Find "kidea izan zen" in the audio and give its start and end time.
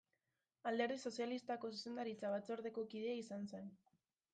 2.97-3.75